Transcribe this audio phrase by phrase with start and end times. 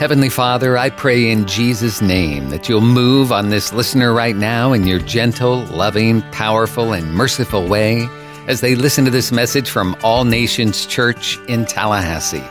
[0.00, 4.72] Heavenly Father, I pray in Jesus' name that you'll move on this listener right now
[4.72, 8.08] in your gentle, loving, powerful, and merciful way
[8.48, 12.42] as they listen to this message from All Nations Church in Tallahassee.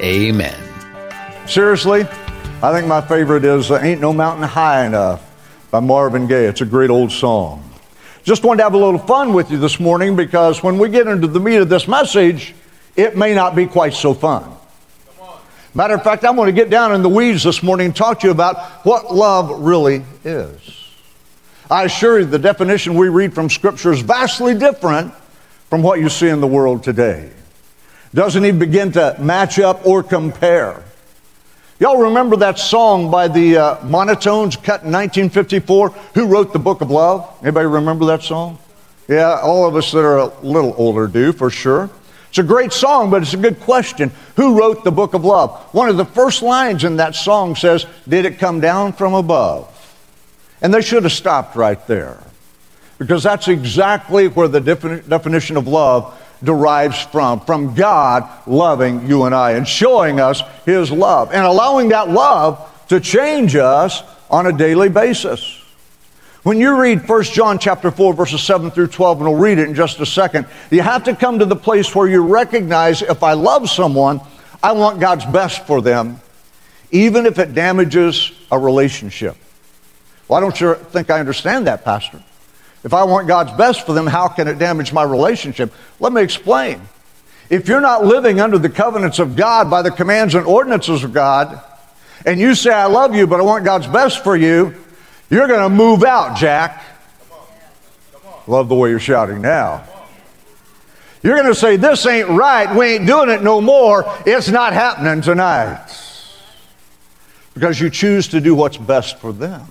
[0.00, 0.54] Amen.
[1.48, 2.02] Seriously,
[2.62, 6.46] I think my favorite is uh, Ain't No Mountain High Enough by Marvin Gaye.
[6.46, 7.68] It's a great old song.
[8.22, 11.08] Just wanted to have a little fun with you this morning because when we get
[11.08, 12.54] into the meat of this message,
[12.94, 14.57] it may not be quite so fun.
[15.74, 18.20] Matter of fact, I'm going to get down in the weeds this morning and talk
[18.20, 20.88] to you about what love really is.
[21.70, 25.12] I assure you, the definition we read from Scripture is vastly different
[25.68, 27.30] from what you see in the world today.
[28.14, 30.82] Doesn't even begin to match up or compare.
[31.78, 35.90] Y'all remember that song by the uh, Monotones cut in 1954?
[35.90, 37.28] Who wrote the Book of Love?
[37.42, 38.58] Anybody remember that song?
[39.06, 41.90] Yeah, all of us that are a little older do for sure.
[42.28, 44.12] It's a great song, but it's a good question.
[44.36, 45.50] Who wrote the book of love?
[45.72, 49.74] One of the first lines in that song says, Did it come down from above?
[50.60, 52.18] And they should have stopped right there.
[52.98, 59.34] Because that's exactly where the definition of love derives from from God loving you and
[59.34, 64.52] I and showing us His love and allowing that love to change us on a
[64.52, 65.62] daily basis.
[66.48, 69.68] When you read 1 John chapter 4 verses 7 through 12 and we'll read it
[69.68, 73.22] in just a second, you have to come to the place where you recognize if
[73.22, 74.22] I love someone,
[74.62, 76.22] I want God's best for them,
[76.90, 79.36] even if it damages a relationship.
[80.32, 82.22] I don't sure think I understand that, Pastor.
[82.82, 85.70] If I want God's best for them, how can it damage my relationship?
[86.00, 86.80] Let me explain.
[87.50, 91.12] If you're not living under the covenants of God by the commands and ordinances of
[91.12, 91.60] God,
[92.24, 94.74] and you say, I love you, but I want God's best for you,
[95.30, 96.84] you're going to move out, Jack.
[98.46, 99.84] Love the way you're shouting now.
[101.22, 102.74] You're going to say, This ain't right.
[102.74, 104.04] We ain't doing it no more.
[104.24, 105.86] It's not happening tonight.
[107.52, 109.66] Because you choose to do what's best for them.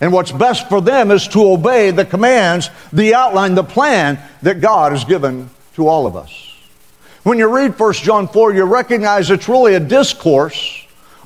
[0.00, 4.60] And what's best for them is to obey the commands, the outline, the plan that
[4.60, 6.48] God has given to all of us.
[7.24, 10.81] When you read 1 John 4, you recognize it's really a discourse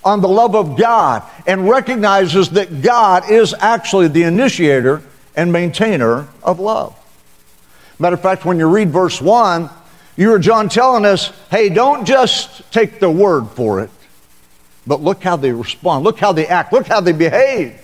[0.06, 5.03] on the love of God and recognizes that God is actually the initiator
[5.34, 6.97] and maintainer of love.
[7.99, 9.69] Matter of fact, when you read verse 1,
[10.17, 13.91] you hear John telling us, hey, don't just take the word for it,
[14.87, 17.83] but look how they respond, look how they act, look how they behave.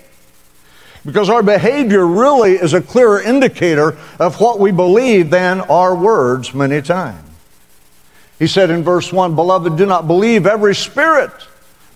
[1.05, 6.55] Because our behavior really is a clearer indicator of what we believe than our words
[6.55, 7.29] many times.
[8.39, 11.33] He said in verse 1, Beloved, do not believe every spirit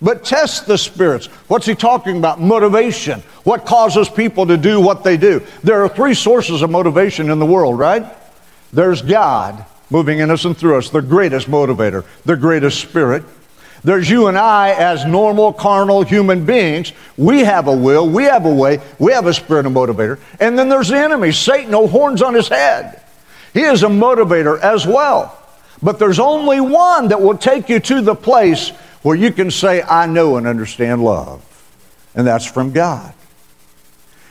[0.01, 1.27] but test the spirits.
[1.47, 2.39] What's he talking about?
[2.39, 3.21] Motivation.
[3.43, 5.45] What causes people to do what they do?
[5.63, 8.05] There are three sources of motivation in the world, right?
[8.71, 13.23] There's God moving in us and through us, the greatest motivator, the greatest spirit.
[13.83, 16.91] There's you and I as normal, carnal human beings.
[17.15, 20.19] We have a will, we have a way, we have a spirit of motivator.
[20.39, 23.01] And then there's the enemy, Satan, no horns on his head.
[23.53, 25.33] He is a motivator as well.
[25.81, 28.71] But there's only one that will take you to the place
[29.01, 31.43] where you can say, I know and understand love.
[32.15, 33.13] And that's from God.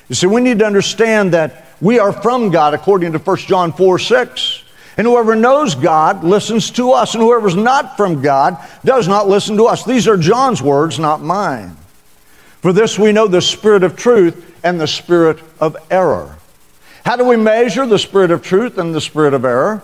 [0.08, 3.72] You see, we need to understand that we are from God according to 1 John
[3.72, 4.62] 4 6.
[4.96, 9.58] And whoever knows God listens to us, and whoever's not from God does not listen
[9.58, 9.84] to us.
[9.84, 11.76] These are John's words, not mine.
[12.62, 16.36] For this we know the spirit of truth and the spirit of error.
[17.04, 19.82] How do we measure the spirit of truth and the spirit of error?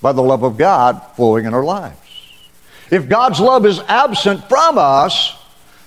[0.00, 1.98] By the love of God flowing in our lives.
[2.92, 5.34] If God's love is absent from us,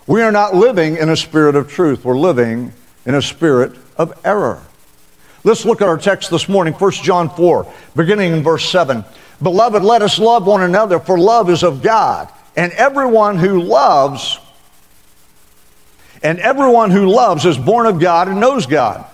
[0.08, 2.04] we are not living in a spirit of truth.
[2.04, 2.74] We're living
[3.06, 4.64] in a spirit of error.
[5.44, 9.06] Let's look at our text this morning, 1 John 4, beginning in verse 7.
[9.40, 12.28] Beloved, let us love one another, for love is of God.
[12.56, 14.40] And everyone who loves,
[16.24, 19.06] and everyone who loves is born of God and knows God.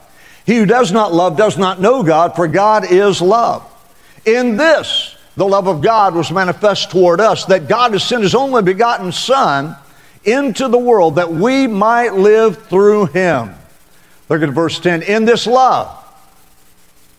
[0.46, 3.68] He who does not love does not know God, for God is love.
[4.26, 8.36] In this, the love of God was manifest toward us, that God has sent his
[8.36, 9.76] only begotten Son
[10.24, 13.54] into the world that we might live through him.
[14.30, 15.04] Look at verse 10.
[15.04, 15.98] In this love,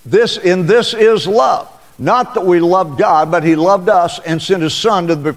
[0.05, 1.69] this in this is love.
[1.99, 5.32] Not that we loved God, but he loved us and sent his son to be,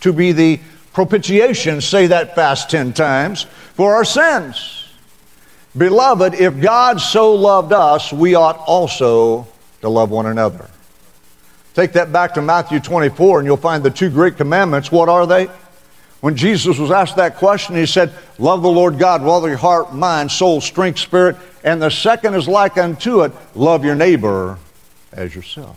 [0.00, 0.60] to be the
[0.92, 3.44] propitiation, say that fast 10 times,
[3.74, 4.88] for our sins.
[5.76, 9.46] Beloved, if God so loved us, we ought also
[9.80, 10.68] to love one another.
[11.74, 14.92] Take that back to Matthew 24, and you'll find the two great commandments.
[14.92, 15.48] What are they?
[16.20, 19.56] When Jesus was asked that question, he said, Love the Lord God with all your
[19.56, 21.36] heart, mind, soul, strength, spirit.
[21.64, 24.58] And the second is like unto it, love your neighbor
[25.12, 25.76] as yourself.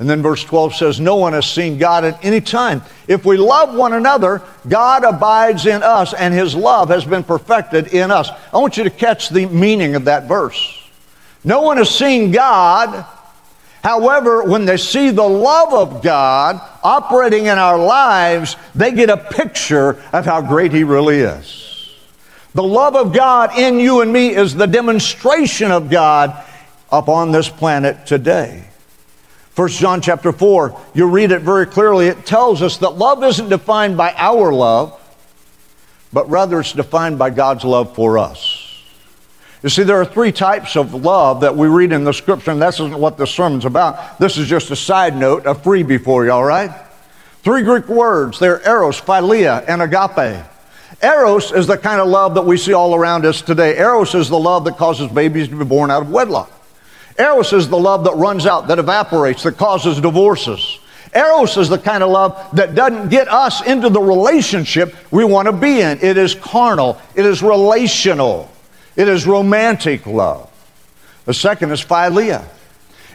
[0.00, 2.82] And then verse 12 says, No one has seen God at any time.
[3.06, 7.92] If we love one another, God abides in us, and his love has been perfected
[7.92, 8.30] in us.
[8.52, 10.78] I want you to catch the meaning of that verse.
[11.44, 13.04] No one has seen God.
[13.82, 19.16] However, when they see the love of God operating in our lives, they get a
[19.16, 21.94] picture of how great he really is.
[22.52, 26.44] The love of God in you and me is the demonstration of God
[26.92, 28.64] upon this planet today.
[29.54, 32.08] 1 John chapter 4, you read it very clearly.
[32.08, 34.98] It tells us that love isn't defined by our love,
[36.12, 38.69] but rather it's defined by God's love for us.
[39.62, 42.62] You see, there are three types of love that we read in the scripture, and
[42.62, 44.18] this isn't what the sermon's about.
[44.18, 46.70] This is just a side note, a freebie for you, all right?
[47.42, 48.38] Three Greek words.
[48.38, 50.44] They're eros, philia, and agape.
[51.02, 53.78] Eros is the kind of love that we see all around us today.
[53.78, 56.50] Eros is the love that causes babies to be born out of wedlock.
[57.18, 60.78] Eros is the love that runs out, that evaporates, that causes divorces.
[61.14, 65.46] Eros is the kind of love that doesn't get us into the relationship we want
[65.46, 65.98] to be in.
[66.00, 68.50] It is carnal, it is relational,
[69.00, 70.50] it is romantic love.
[71.24, 72.44] The second is philia,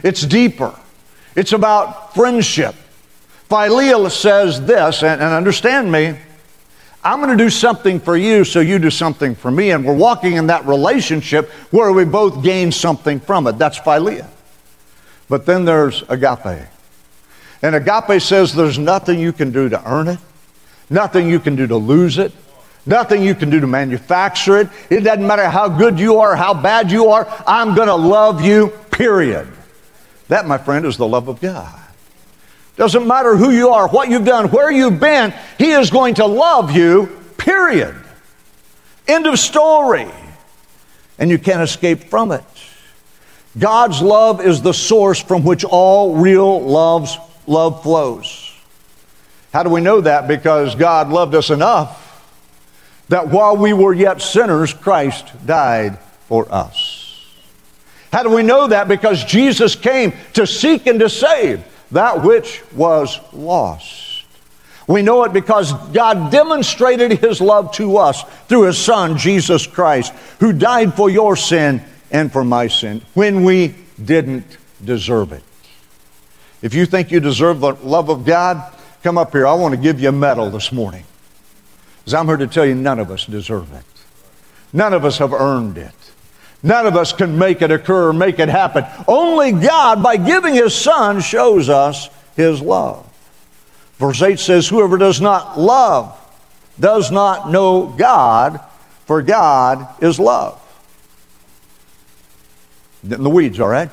[0.02, 0.74] it's deeper,
[1.36, 2.74] it's about friendship.
[3.48, 6.18] Philia says this, and, and understand me,
[7.04, 9.70] I'm going to do something for you so you do something for me.
[9.70, 13.58] And we're walking in that relationship where we both gain something from it.
[13.58, 14.26] That's philia.
[15.28, 16.66] But then there's agape.
[17.62, 20.18] And agape says there's nothing you can do to earn it,
[20.90, 22.32] nothing you can do to lose it,
[22.86, 24.68] nothing you can do to manufacture it.
[24.90, 28.44] It doesn't matter how good you are, how bad you are, I'm going to love
[28.44, 29.48] you, period.
[30.28, 31.80] That, my friend, is the love of God.
[32.76, 36.26] Doesn't matter who you are, what you've done, where you've been, He is going to
[36.26, 37.06] love you,
[37.38, 37.94] period.
[39.08, 40.08] End of story.
[41.18, 42.44] And you can't escape from it.
[43.58, 47.16] God's love is the source from which all real love's
[47.46, 48.52] love flows.
[49.52, 50.28] How do we know that?
[50.28, 52.05] Because God loved us enough
[53.08, 55.98] that while we were yet sinners, Christ died
[56.28, 57.06] for us.
[58.12, 58.88] How do we know that?
[58.88, 64.24] Because Jesus came to seek and to save that which was lost.
[64.86, 70.12] We know it because God demonstrated His love to us through His Son, Jesus Christ,
[70.38, 74.46] who died for your sin and for my sin when we didn't
[74.84, 75.42] deserve it.
[76.62, 78.72] If you think you deserve the love of God,
[79.02, 79.46] come up here.
[79.46, 81.04] I want to give you a medal this morning.
[82.06, 83.82] Because I'm here to tell you none of us deserve it.
[84.72, 85.92] None of us have earned it.
[86.62, 88.84] None of us can make it occur make it happen.
[89.08, 93.12] Only God, by giving His Son, shows us His love.
[93.98, 96.16] Verse 8 says, Whoever does not love
[96.78, 98.60] does not know God,
[99.06, 100.62] for God is love.
[103.02, 103.90] In the weeds, all right?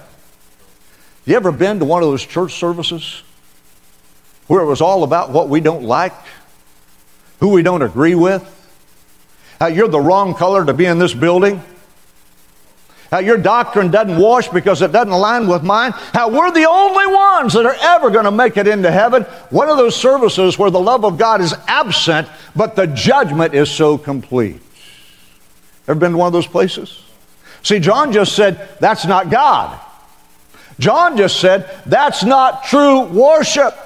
[1.25, 3.23] You ever been to one of those church services
[4.45, 6.13] where it was all about what we don't like,
[7.39, 8.43] who we don't agree with,
[9.59, 11.61] how you're the wrong color to be in this building?
[13.13, 17.05] how your doctrine doesn't wash because it doesn't align with mine, how we're the only
[17.05, 19.21] ones that are ever going to make it into heaven.
[19.51, 23.69] One of those services where the love of God is absent, but the judgment is
[23.69, 24.59] so complete.
[25.87, 27.03] Ever been to one of those places?
[27.61, 29.79] See, John just said, that's not God.
[30.79, 33.77] John just said, that's not true worship.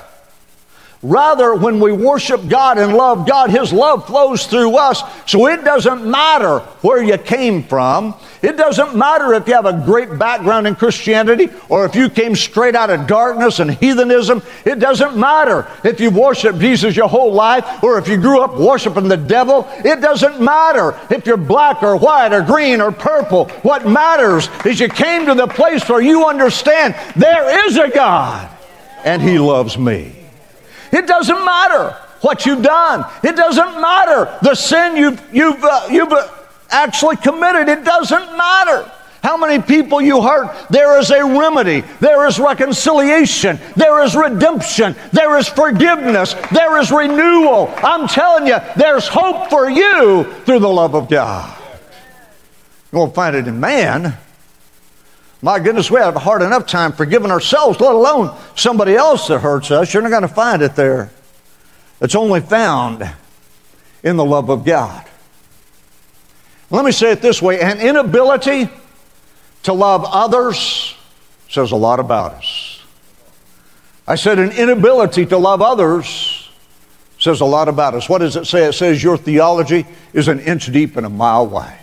[1.04, 5.04] Rather, when we worship God and love God, His love flows through us.
[5.30, 8.16] So it doesn't matter where you came from.
[8.42, 12.36] It doesn't matter if you have a great background in Christianity or if you came
[12.36, 14.42] straight out of darkness and heathenism.
[14.66, 18.56] It doesn't matter if you've worshiped Jesus your whole life or if you grew up
[18.56, 19.68] worshiping the devil.
[19.86, 23.50] It doesn't matter if you're black or white or green or purple.
[23.62, 28.50] What matters is you came to the place where you understand there is a God
[29.04, 30.17] and He loves me.
[30.92, 33.06] It doesn't matter what you've done.
[33.24, 36.28] It doesn't matter the sin you've, you've, uh, you've uh,
[36.70, 37.68] actually committed.
[37.70, 38.92] It doesn't matter
[39.24, 40.56] how many people you hurt.
[40.70, 41.82] There is a remedy.
[42.00, 43.60] There is reconciliation.
[43.76, 44.96] There is redemption.
[45.12, 46.34] There is forgiveness.
[46.52, 47.74] There is renewal.
[47.78, 51.54] I'm telling you, there's hope for you through the love of God.
[52.92, 54.18] You won't find it in man.
[55.42, 59.40] My goodness, we have a hard enough time forgiving ourselves, let alone somebody else that
[59.40, 59.94] hurts us.
[59.94, 61.12] You're not going to find it there.
[62.02, 63.08] It's only found
[64.04, 65.06] in the love of God.
[66.70, 68.70] Let me say it this way an inability
[69.64, 70.96] to love others
[71.50, 72.82] says a lot about us.
[74.08, 76.50] I said an inability to love others
[77.20, 78.08] says a lot about us.
[78.08, 78.66] What does it say?
[78.66, 81.80] It says your theology is an inch deep and a mile wide.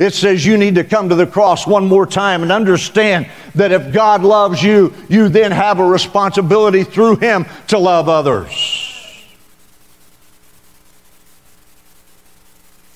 [0.00, 3.70] It says you need to come to the cross one more time and understand that
[3.70, 8.48] if God loves you, you then have a responsibility through Him to love others.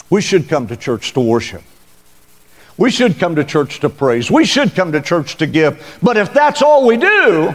[0.09, 1.63] We should come to church to worship.
[2.79, 4.31] We should come to church to praise.
[4.31, 5.99] We should come to church to give.
[6.03, 7.55] But if that's all we do,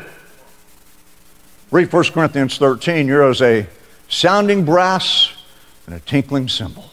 [1.71, 3.65] read 1 Corinthians 13, you're as a
[4.09, 5.33] sounding brass
[5.87, 6.91] and a tinkling cymbal.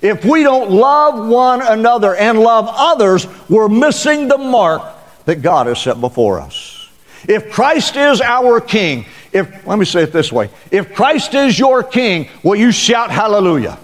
[0.00, 4.82] If we don't love one another and love others, we're missing the mark
[5.24, 6.88] that God has set before us.
[7.28, 11.58] If Christ is our King, if, let me say it this way if Christ is
[11.58, 13.78] your King, will you shout hallelujah?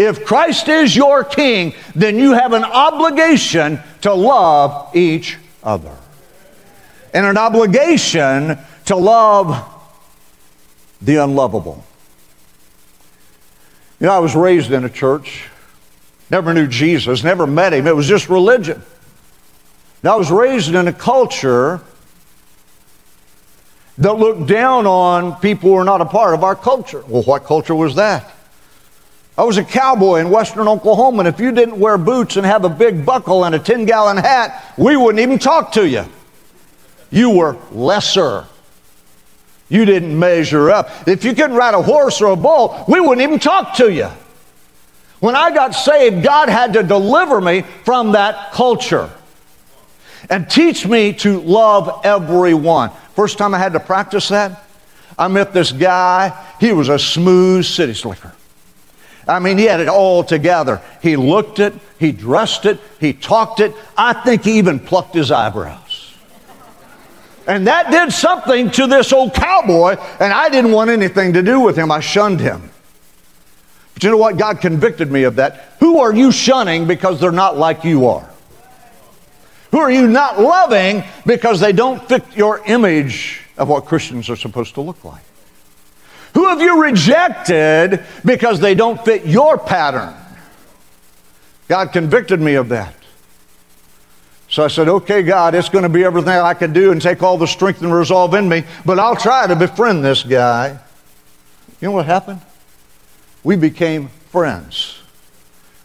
[0.00, 5.94] If Christ is your king, then you have an obligation to love each other.
[7.12, 9.62] And an obligation to love
[11.02, 11.84] the unlovable.
[14.00, 15.48] You know, I was raised in a church,
[16.30, 17.86] never knew Jesus, never met him.
[17.86, 18.82] It was just religion.
[20.02, 21.82] Now, I was raised in a culture
[23.98, 27.04] that looked down on people who were not a part of our culture.
[27.06, 28.32] Well, what culture was that?
[29.36, 32.64] I was a cowboy in western Oklahoma, and if you didn't wear boots and have
[32.64, 36.06] a big buckle and a 10 gallon hat, we wouldn't even talk to you.
[37.10, 38.46] You were lesser.
[39.70, 41.08] You didn't measure up.
[41.08, 44.08] If you couldn't ride a horse or a bull, we wouldn't even talk to you.
[45.20, 49.08] When I got saved, God had to deliver me from that culture
[50.28, 52.90] and teach me to love everyone.
[53.14, 54.64] First time I had to practice that,
[55.18, 56.32] I met this guy.
[56.58, 58.32] He was a smooth city slicker.
[59.28, 60.80] I mean, he had it all together.
[61.02, 63.74] He looked it, he dressed it, he talked it.
[63.96, 65.79] I think he even plucked his eyebrows.
[67.46, 71.60] And that did something to this old cowboy, and I didn't want anything to do
[71.60, 71.90] with him.
[71.90, 72.70] I shunned him.
[73.94, 74.36] But you know what?
[74.36, 75.74] God convicted me of that.
[75.80, 78.28] Who are you shunning because they're not like you are?
[79.70, 84.36] Who are you not loving because they don't fit your image of what Christians are
[84.36, 85.22] supposed to look like?
[86.34, 90.14] Who have you rejected because they don't fit your pattern?
[91.68, 92.94] God convicted me of that.
[94.50, 97.22] So I said, okay, God, it's going to be everything I can do and take
[97.22, 100.78] all the strength and resolve in me, but I'll try to befriend this guy.
[101.80, 102.40] You know what happened?
[103.44, 105.00] We became friends.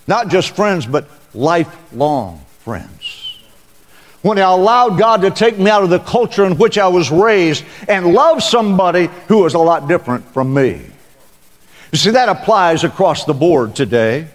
[0.07, 3.25] Not just friends, but lifelong friends
[4.25, 7.11] when I allowed God to take me out of the culture in which I was
[7.11, 10.81] raised and love somebody who was a lot different from me.
[11.91, 14.27] You see, that applies across the board today.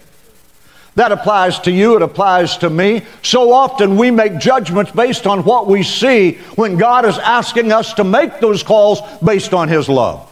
[0.95, 3.03] That applies to you, it applies to me.
[3.21, 7.93] So often we make judgments based on what we see when God is asking us
[7.93, 10.27] to make those calls based on His love.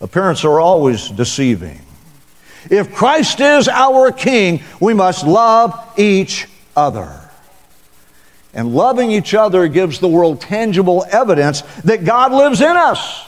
[0.00, 1.80] Appearances are always deceiving.
[2.70, 7.20] If Christ is our King, we must love each other.
[8.52, 13.26] And loving each other gives the world tangible evidence that God lives in us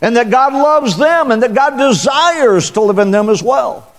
[0.00, 3.90] and that God loves them and that God desires to live in them as well.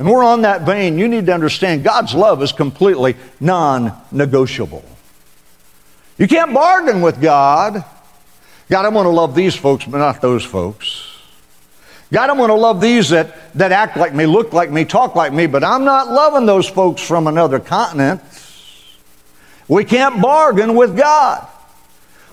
[0.00, 0.96] And we're on that vein.
[0.96, 4.82] You need to understand God's love is completely non negotiable.
[6.16, 7.84] You can't bargain with God.
[8.70, 11.06] God, I'm going to love these folks, but not those folks.
[12.10, 15.16] God, I'm going to love these that, that act like me, look like me, talk
[15.16, 18.22] like me, but I'm not loving those folks from another continent.
[19.68, 21.46] We can't bargain with God.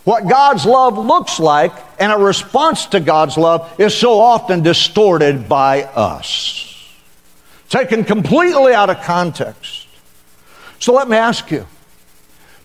[0.05, 5.49] What God's love looks like and a response to God's love is so often distorted
[5.49, 6.66] by us,
[7.69, 9.87] taken completely out of context.
[10.79, 11.65] So let me ask you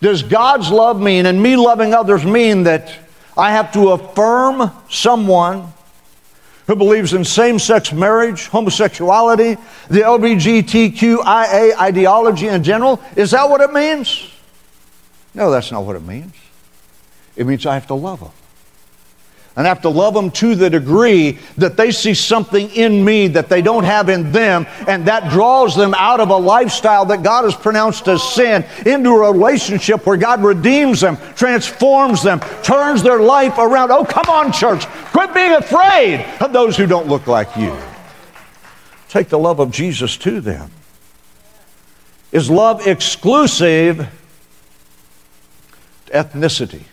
[0.00, 2.92] Does God's love mean, and me loving others mean, that
[3.37, 5.73] I have to affirm someone
[6.66, 9.56] who believes in same sex marriage, homosexuality,
[9.88, 13.00] the LGBTQIA ideology in general?
[13.16, 14.30] Is that what it means?
[15.35, 16.35] No, that's not what it means.
[17.37, 18.30] It means I have to love them.
[19.54, 23.28] And I have to love them to the degree that they see something in me
[23.28, 27.23] that they don't have in them, and that draws them out of a lifestyle that
[27.23, 33.02] God has pronounced as sin into a relationship where God redeems them, transforms them, turns
[33.02, 33.90] their life around.
[33.90, 34.87] Oh, come on, church.
[34.87, 37.76] Quit being afraid of those who don't look like you.
[39.11, 40.71] Take the love of Jesus to them.
[42.30, 44.09] Is love exclusive?
[46.06, 46.85] To ethnicity?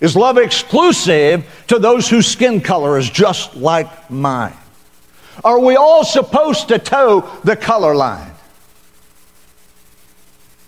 [0.00, 4.56] Is love exclusive to those whose skin color is just like mine?
[5.44, 8.32] Are we all supposed to toe the color line?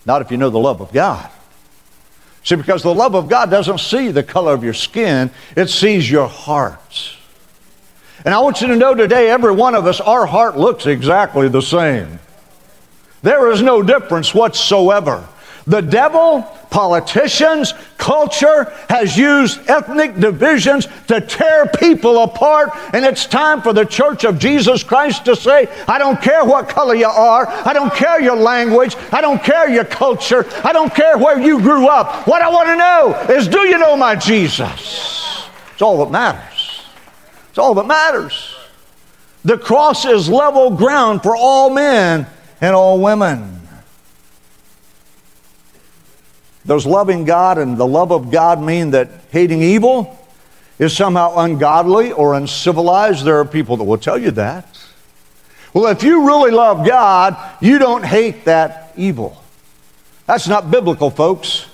[0.04, 1.30] Not if you know the love of God.
[2.42, 6.10] See, because the love of God doesn't see the color of your skin, it sees
[6.10, 7.16] your heart.
[8.24, 11.48] And I want you to know today, every one of us, our heart looks exactly
[11.48, 12.18] the same.
[13.22, 15.28] There is no difference whatsoever.
[15.66, 23.60] The devil, politicians, culture has used ethnic divisions to tear people apart, and it's time
[23.60, 27.46] for the church of Jesus Christ to say, I don't care what color you are,
[27.48, 31.60] I don't care your language, I don't care your culture, I don't care where you
[31.60, 32.26] grew up.
[32.26, 35.48] What I want to know is, do you know my Jesus?
[35.72, 36.84] It's all that matters.
[37.50, 38.56] It's all that matters.
[39.44, 42.26] The cross is level ground for all men
[42.60, 43.59] and all women.
[46.70, 50.16] Does loving God and the love of God mean that hating evil
[50.78, 53.24] is somehow ungodly or uncivilized?
[53.24, 54.80] There are people that will tell you that.
[55.74, 59.42] Well, if you really love God, you don't hate that evil.
[60.26, 61.66] That's not biblical, folks.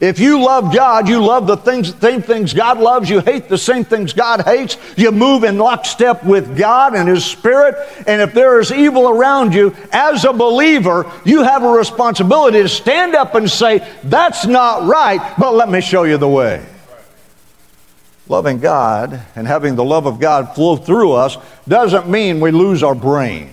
[0.00, 3.58] If you love God, you love the things, same things God loves, you hate the
[3.58, 8.32] same things God hates, you move in lockstep with God and His Spirit, and if
[8.32, 13.34] there is evil around you, as a believer, you have a responsibility to stand up
[13.34, 16.64] and say, That's not right, but let me show you the way.
[18.28, 21.36] Loving God and having the love of God flow through us
[21.68, 23.50] doesn't mean we lose our brain.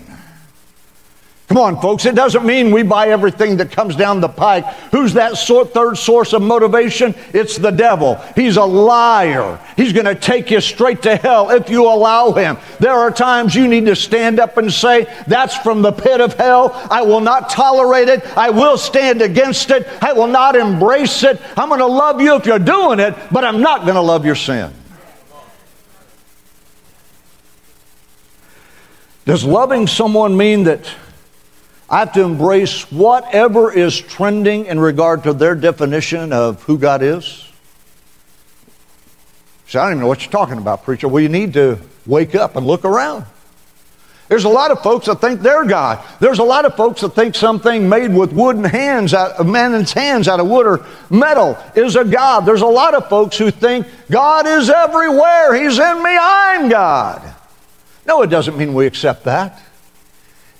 [1.50, 2.06] Come on, folks.
[2.06, 4.64] It doesn't mean we buy everything that comes down the pike.
[4.92, 7.12] Who's that third source of motivation?
[7.34, 8.22] It's the devil.
[8.36, 9.58] He's a liar.
[9.76, 12.56] He's going to take you straight to hell if you allow him.
[12.78, 16.34] There are times you need to stand up and say, That's from the pit of
[16.34, 16.70] hell.
[16.88, 18.24] I will not tolerate it.
[18.36, 19.88] I will stand against it.
[20.00, 21.42] I will not embrace it.
[21.56, 24.24] I'm going to love you if you're doing it, but I'm not going to love
[24.24, 24.72] your sin.
[29.24, 30.88] Does loving someone mean that
[31.90, 37.02] I have to embrace whatever is trending in regard to their definition of who God
[37.02, 37.50] is.
[39.66, 41.08] See, I don't even know what you're talking about, preacher.
[41.08, 43.24] Well, you need to wake up and look around.
[44.28, 46.04] There's a lot of folks that think they're God.
[46.20, 50.28] There's a lot of folks that think something made with wooden hands, out man's hands
[50.28, 52.42] out of wood or metal is a God.
[52.42, 55.54] There's a lot of folks who think God is everywhere.
[55.54, 57.34] He's in me, I'm God.
[58.06, 59.60] No, it doesn't mean we accept that.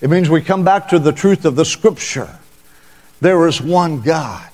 [0.01, 2.39] It means we come back to the truth of the Scripture.
[3.21, 4.49] There is one God.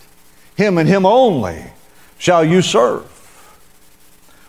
[0.57, 1.63] Him and Him only
[2.19, 3.13] shall you serve.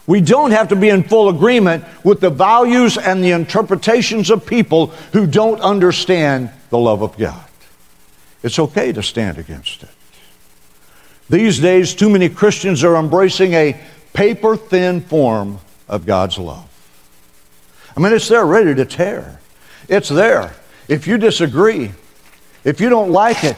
[0.08, 4.46] We don't have to be in full agreement with the values and the interpretations of
[4.46, 7.44] people who don't understand the love of God.
[8.42, 9.90] It's okay to stand against it.
[11.30, 13.80] These days, too many Christians are embracing a
[14.14, 16.64] paper thin form of God's love.
[17.96, 19.42] I mean, it's there ready to tear.
[19.90, 20.54] It's there.
[20.88, 21.92] If you disagree,
[22.64, 23.58] if you don't like it,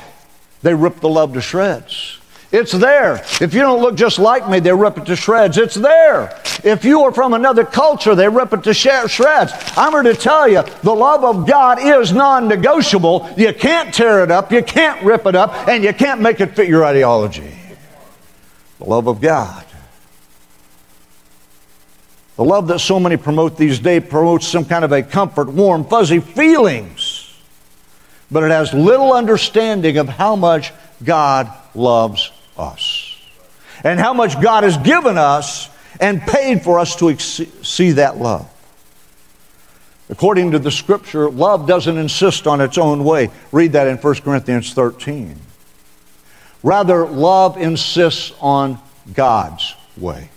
[0.61, 2.19] they rip the love to shreds.
[2.51, 3.23] It's there.
[3.39, 5.57] If you don't look just like me, they rip it to shreds.
[5.57, 6.41] It's there.
[6.63, 9.53] If you are from another culture, they rip it to shreds.
[9.77, 13.29] I'm here to tell you the love of God is non negotiable.
[13.37, 16.55] You can't tear it up, you can't rip it up, and you can't make it
[16.55, 17.53] fit your ideology.
[18.79, 19.65] The love of God.
[22.35, 25.85] The love that so many promote these days promotes some kind of a comfort, warm,
[25.85, 27.08] fuzzy feelings
[28.31, 30.71] but it has little understanding of how much
[31.03, 33.17] God loves us
[33.83, 38.49] and how much God has given us and paid for us to see that love.
[40.09, 43.29] According to the scripture, love doesn't insist on its own way.
[43.51, 45.39] Read that in 1 Corinthians 13.
[46.63, 48.79] Rather, love insists on
[49.13, 50.29] God's way.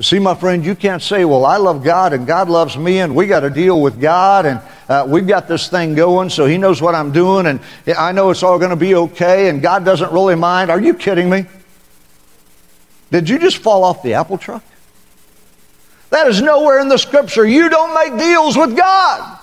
[0.00, 3.14] See, my friend, you can't say, well, I love God and God loves me and
[3.14, 6.58] we got to deal with God and uh, we've got this thing going so He
[6.58, 7.60] knows what I'm doing and
[7.96, 10.70] I know it's all going to be okay and God doesn't really mind.
[10.70, 11.46] Are you kidding me?
[13.12, 14.64] Did you just fall off the apple truck?
[16.10, 17.46] That is nowhere in the scripture.
[17.46, 19.38] You don't make deals with God.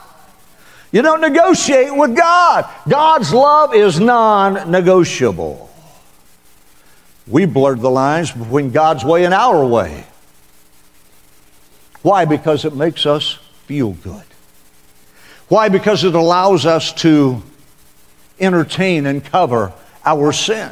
[0.92, 2.70] You don't negotiate with God.
[2.90, 5.70] God's love is non negotiable.
[7.26, 10.06] We blurred the lines between God's way and our way.
[12.02, 12.26] Why?
[12.26, 13.34] Because it makes us
[13.66, 14.24] feel good.
[15.48, 15.70] Why?
[15.70, 17.44] Because it allows us to
[18.40, 19.72] entertain and cover
[20.04, 20.72] our sin.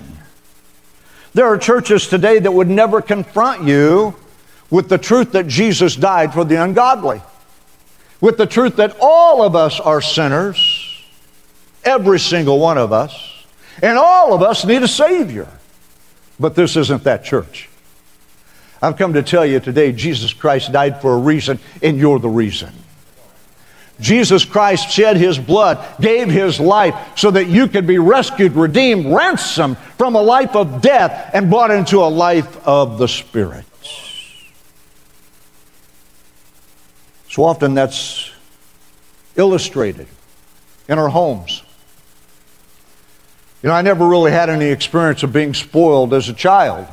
[1.34, 4.16] There are churches today that would never confront you
[4.70, 7.22] with the truth that Jesus died for the ungodly,
[8.20, 11.04] with the truth that all of us are sinners,
[11.84, 13.46] every single one of us,
[13.82, 15.48] and all of us need a Savior.
[16.40, 17.69] But this isn't that church.
[18.82, 22.30] I've come to tell you today Jesus Christ died for a reason, and you're the
[22.30, 22.74] reason.
[24.00, 29.14] Jesus Christ shed his blood, gave his life so that you could be rescued, redeemed,
[29.14, 33.66] ransomed from a life of death and brought into a life of the Spirit.
[37.30, 38.32] So often that's
[39.36, 40.08] illustrated
[40.88, 41.62] in our homes.
[43.62, 46.88] You know, I never really had any experience of being spoiled as a child.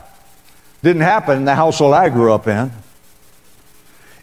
[0.82, 2.70] Didn't happen in the household I grew up in.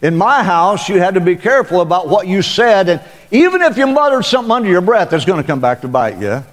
[0.02, 3.78] In my house, you had to be careful about what you said, and even if
[3.78, 6.44] you muttered something under your breath, it's going to come back to bite you.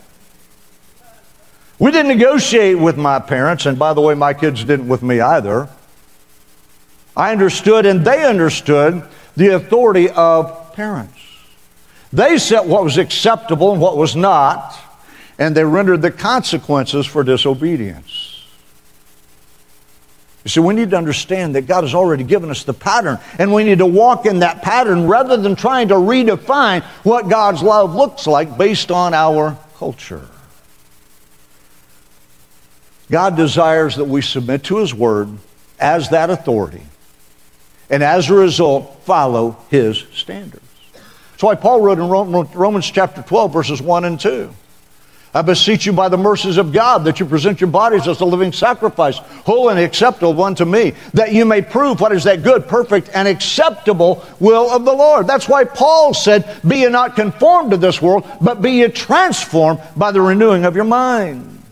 [1.77, 5.19] We didn't negotiate with my parents, and by the way, my kids didn't with me
[5.19, 5.67] either.
[7.17, 9.03] I understood, and they understood
[9.35, 11.19] the authority of parents.
[12.13, 14.77] They set what was acceptable and what was not,
[15.39, 18.30] and they rendered the consequences for disobedience.
[20.43, 23.53] You see, we need to understand that God has already given us the pattern, and
[23.53, 27.93] we need to walk in that pattern rather than trying to redefine what God's love
[27.93, 30.27] looks like based on our culture.
[33.11, 35.29] God desires that we submit to His Word
[35.79, 36.83] as that authority,
[37.89, 40.65] and as a result, follow His standards.
[41.31, 44.51] That's why Paul wrote in Romans chapter 12, verses 1 and 2.
[45.33, 48.25] I beseech you by the mercies of God that you present your bodies as a
[48.25, 52.67] living sacrifice, holy and acceptable unto me, that you may prove what is that good,
[52.67, 55.27] perfect, and acceptable will of the Lord.
[55.27, 59.79] That's why Paul said, Be ye not conformed to this world, but be ye transformed
[59.95, 61.63] by the renewing of your mind.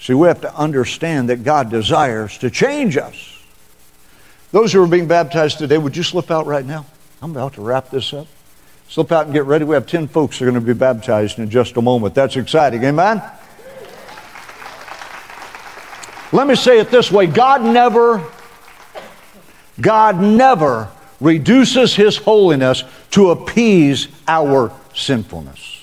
[0.00, 3.38] See, we have to understand that God desires to change us.
[4.50, 6.86] Those who are being baptized today, would you slip out right now?
[7.20, 8.26] I'm about to wrap this up.
[8.92, 9.64] Slip out and get ready.
[9.64, 12.14] We have 10 folks that are going to be baptized in just a moment.
[12.14, 12.84] That's exciting.
[12.84, 13.22] Amen?
[16.30, 18.22] Let me say it this way God never,
[19.80, 20.90] God never
[21.22, 25.80] reduces His holiness to appease our sinfulness.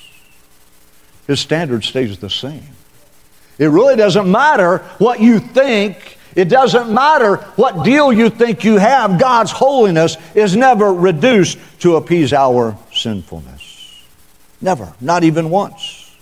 [1.26, 2.62] His standard stays the same.
[3.58, 8.78] It really doesn't matter what you think it doesn't matter what deal you think you
[8.78, 14.04] have, God's holiness is never reduced to appease our sinfulness.
[14.62, 16.16] Never, not even once.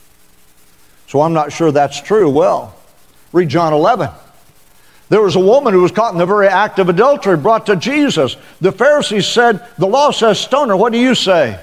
[1.07, 2.29] So I'm not sure that's true.
[2.29, 2.75] Well,
[3.31, 4.09] read John 11.
[5.09, 7.77] There was a woman who was caught in the very act of adultery, brought to
[7.77, 8.35] Jesus.
[8.59, 10.75] The Pharisees said, The law says stone her.
[10.75, 11.59] What do you say?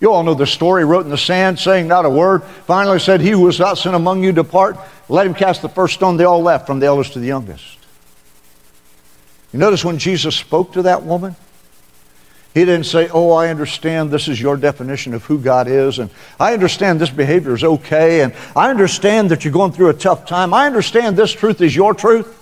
[0.00, 0.84] You all know the story.
[0.84, 2.42] Wrote in the sand, saying not a word.
[2.66, 4.78] Finally said, He who was not sin among you depart.
[5.08, 6.16] Let him cast the first stone.
[6.16, 7.78] They all left, from the eldest to the youngest.
[9.52, 11.36] You notice when Jesus spoke to that woman,
[12.56, 16.08] he didn't say, Oh, I understand this is your definition of who God is, and
[16.40, 20.24] I understand this behavior is okay, and I understand that you're going through a tough
[20.24, 20.54] time.
[20.54, 22.32] I understand this truth is your truth.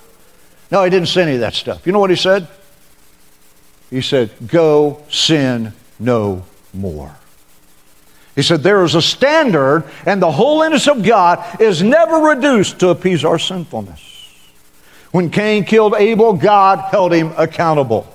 [0.71, 1.85] No, he didn't say any of that stuff.
[1.85, 2.47] You know what he said?
[3.91, 7.17] He said, Go sin no more.
[8.37, 12.91] He said, There is a standard, and the holiness of God is never reduced to
[12.91, 14.13] appease our sinfulness.
[15.11, 18.14] When Cain killed Abel, God held him accountable.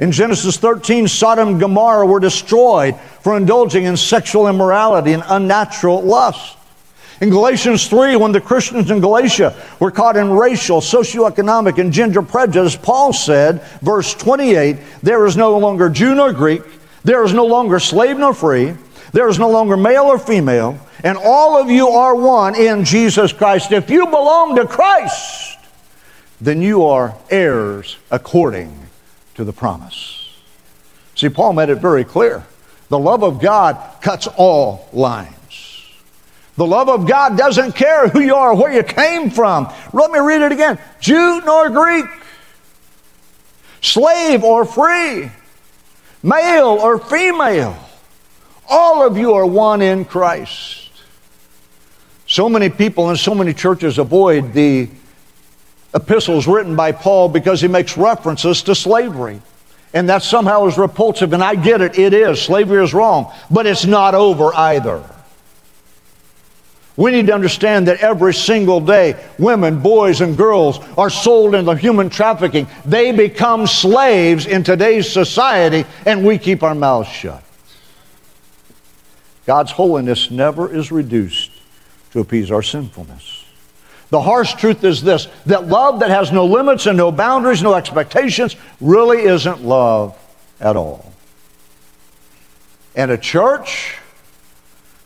[0.00, 6.00] In Genesis 13, Sodom and Gomorrah were destroyed for indulging in sexual immorality and unnatural
[6.00, 6.56] lust.
[7.20, 12.22] In Galatians 3, when the Christians in Galatia were caught in racial, socioeconomic, and gender
[12.22, 16.62] prejudice, Paul said, verse 28, there is no longer Jew nor Greek,
[17.04, 18.74] there is no longer slave nor free,
[19.12, 23.34] there is no longer male or female, and all of you are one in Jesus
[23.34, 23.70] Christ.
[23.70, 25.58] If you belong to Christ,
[26.40, 28.79] then you are heirs according
[29.34, 30.28] to the promise.
[31.14, 32.46] See, Paul made it very clear.
[32.88, 35.36] The love of God cuts all lines.
[36.56, 39.72] The love of God doesn't care who you are, where you came from.
[39.92, 42.06] Let me read it again Jew nor Greek,
[43.80, 45.30] slave or free,
[46.22, 47.76] male or female.
[48.68, 50.90] All of you are one in Christ.
[52.26, 54.88] So many people in so many churches avoid the
[55.94, 59.40] epistles written by Paul because he makes references to slavery.
[59.92, 62.40] And that somehow is repulsive, and I get it, it is.
[62.40, 65.02] Slavery is wrong, but it's not over either.
[66.96, 71.74] We need to understand that every single day, women, boys, and girls are sold into
[71.74, 72.68] human trafficking.
[72.84, 77.42] They become slaves in today's society, and we keep our mouths shut.
[79.46, 81.50] God's holiness never is reduced
[82.12, 83.39] to appease our sinfulness.
[84.10, 87.74] The harsh truth is this that love that has no limits and no boundaries, no
[87.74, 90.18] expectations, really isn't love
[90.60, 91.12] at all.
[92.96, 93.98] And a church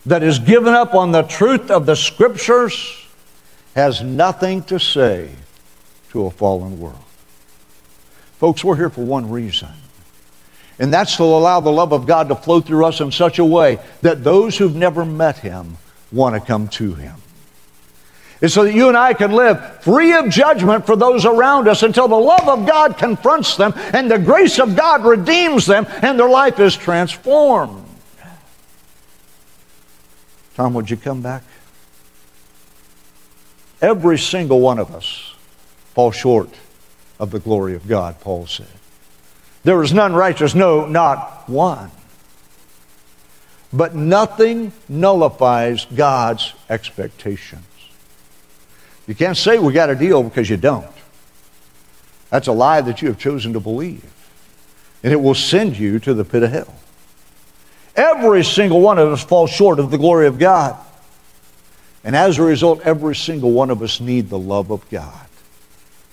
[0.06, 3.06] that is given up on the truth of the scriptures
[3.74, 5.30] has nothing to say
[6.10, 6.98] to a fallen world.
[8.38, 9.68] Folks, we're here for one reason.
[10.78, 13.44] And that's to allow the love of God to flow through us in such a
[13.44, 15.76] way that those who've never met Him
[16.10, 17.14] want to come to Him.
[18.40, 21.82] Is so that you and I can live free of judgment for those around us
[21.82, 26.18] until the love of God confronts them and the grace of God redeems them and
[26.18, 27.84] their life is transformed.
[30.54, 31.42] Tom, would you come back?
[33.82, 35.34] Every single one of us
[35.94, 36.50] fall short
[37.18, 38.66] of the glory of God, Paul said.
[39.64, 41.90] There is none righteous, no, not one.
[43.72, 47.64] But nothing nullifies God's expectations.
[49.06, 50.86] You can't say we got a deal because you don't.
[52.30, 54.04] That's a lie that you have chosen to believe.
[55.02, 56.74] And it will send you to the pit of hell.
[57.94, 60.76] Every single one of us falls short of the glory of God.
[62.02, 65.26] And as a result, every single one of us need the love of God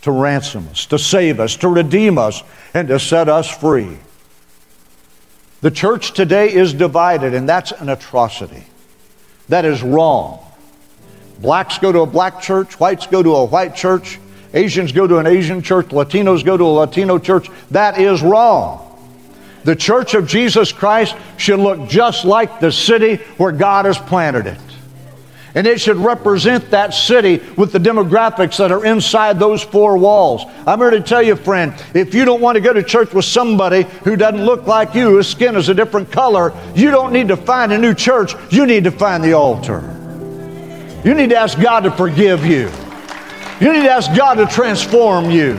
[0.02, 3.98] to ransom us, to save us, to redeem us, and to set us free.
[5.62, 8.64] The church today is divided, and that's an atrocity.
[9.50, 10.51] That is wrong.
[11.42, 14.20] Blacks go to a black church, whites go to a white church,
[14.54, 17.50] Asians go to an Asian church, Latinos go to a Latino church.
[17.72, 18.88] That is wrong.
[19.64, 24.48] The church of Jesus Christ should look just like the city where God has planted
[24.48, 24.60] it.
[25.54, 30.46] And it should represent that city with the demographics that are inside those four walls.
[30.66, 33.26] I'm here to tell you, friend, if you don't want to go to church with
[33.26, 37.28] somebody who doesn't look like you, whose skin is a different color, you don't need
[37.28, 38.34] to find a new church.
[38.50, 40.01] You need to find the altar.
[41.04, 42.70] You need to ask God to forgive you.
[43.60, 45.58] You need to ask God to transform you.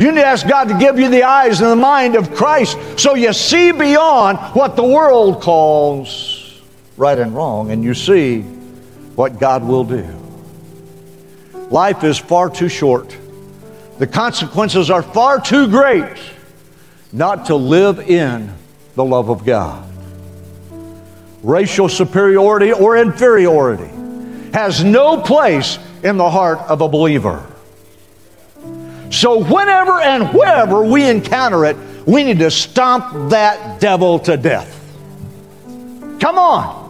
[0.00, 2.76] You need to ask God to give you the eyes and the mind of Christ
[2.98, 6.60] so you see beyond what the world calls
[6.96, 8.42] right and wrong and you see
[9.14, 10.04] what God will do.
[11.70, 13.16] Life is far too short.
[13.98, 16.16] The consequences are far too great
[17.12, 18.52] not to live in
[18.94, 19.88] the love of God.
[21.42, 23.90] Racial superiority or inferiority
[24.56, 27.44] has no place in the heart of a believer.
[29.10, 34.72] So, whenever and wherever we encounter it, we need to stomp that devil to death.
[36.20, 36.86] Come on.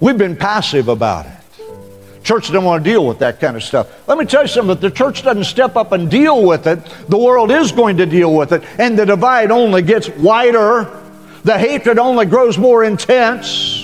[0.00, 2.24] We've been passive about it.
[2.24, 4.08] Church doesn't want to deal with that kind of stuff.
[4.08, 6.82] Let me tell you something if the church doesn't step up and deal with it,
[7.10, 10.98] the world is going to deal with it, and the divide only gets wider,
[11.42, 13.83] the hatred only grows more intense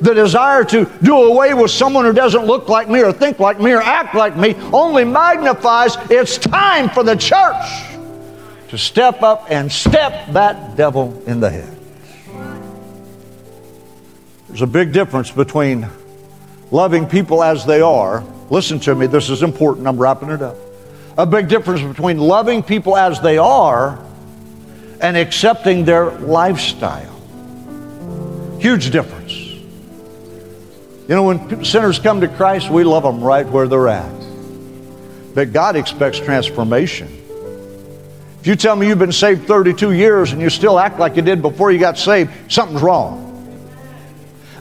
[0.00, 3.60] the desire to do away with someone who doesn't look like me or think like
[3.60, 7.90] me or act like me only magnifies it's time for the church
[8.68, 11.76] to step up and step that devil in the head.
[14.48, 15.88] There's a big difference between
[16.70, 18.24] loving people as they are.
[18.48, 19.86] Listen to me, this is important.
[19.86, 20.56] I'm wrapping it up.
[21.18, 23.98] A big difference between loving people as they are
[25.00, 27.16] and accepting their lifestyle.
[28.60, 29.39] Huge difference.
[31.10, 34.14] You know, when sinners come to Christ, we love them right where they're at.
[35.34, 37.08] But God expects transformation.
[38.38, 41.22] If you tell me you've been saved 32 years and you still act like you
[41.22, 43.26] did before you got saved, something's wrong.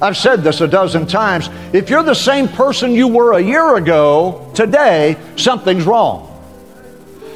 [0.01, 1.51] I've said this a dozen times.
[1.71, 6.25] If you're the same person you were a year ago, today, something's wrong.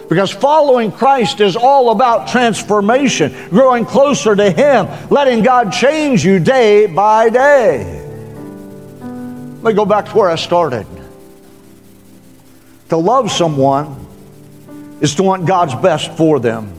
[0.09, 6.39] Because following Christ is all about transformation, growing closer to Him, letting God change you
[6.39, 8.02] day by day.
[9.63, 10.85] Let me go back to where I started.
[12.89, 14.05] To love someone
[14.99, 16.73] is to want God's best for them,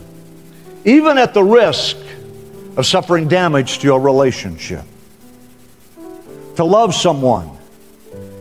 [0.83, 1.97] even at the risk
[2.77, 4.83] of suffering damage to your relationship.
[6.57, 7.57] To love someone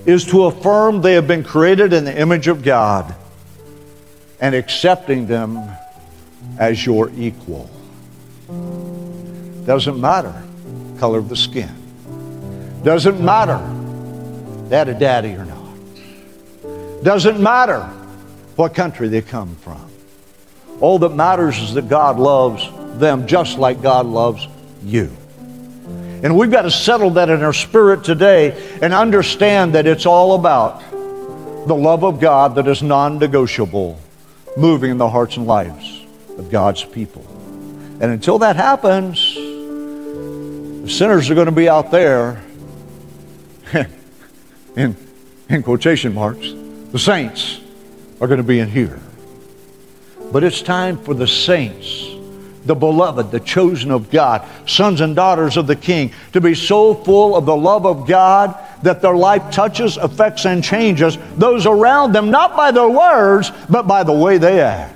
[0.04, 3.14] is to affirm they have been created in the image of God
[4.40, 5.58] and accepting them
[6.58, 7.70] as your equal.
[9.64, 10.34] Doesn't matter
[10.98, 11.74] color of the skin.
[12.82, 13.80] Doesn't matter
[14.68, 17.02] they had a daddy or not.
[17.02, 17.82] Doesn't matter
[18.56, 19.90] what country they come from.
[20.80, 22.66] All that matters is that God loves
[22.98, 24.46] them just like God loves
[24.82, 25.14] you.
[26.22, 30.34] And we've got to settle that in our spirit today and understand that it's all
[30.34, 30.80] about
[31.66, 34.00] the love of God that is non negotiable,
[34.56, 36.04] moving in the hearts and lives
[36.38, 37.24] of God's people.
[38.00, 39.18] And until that happens,
[40.90, 42.42] sinners are going to be out there
[44.76, 44.96] in,
[45.48, 46.52] in quotation marks,
[46.92, 47.60] the saints
[48.20, 49.00] are going to be in here.
[50.32, 52.06] But it's time for the saints,
[52.64, 56.94] the beloved, the chosen of God, sons and daughters of the King, to be so
[56.94, 62.12] full of the love of God that their life touches, affects, and changes those around
[62.12, 64.94] them, not by their words, but by the way they act.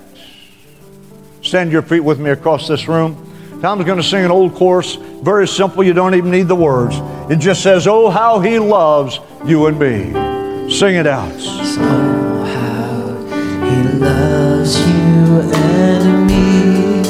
[1.43, 3.28] Stand your feet with me across this room.
[3.61, 5.83] Tom's going to sing an old chorus, very simple.
[5.83, 6.95] You don't even need the words.
[7.29, 10.71] It just says, Oh, how he loves you and me.
[10.71, 11.33] Sing it out.
[11.41, 13.17] So how
[13.65, 17.03] he loves you and me.